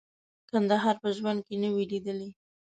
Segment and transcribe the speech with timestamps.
[0.49, 2.29] کندهار په ژوند کې نه وې لیدلي.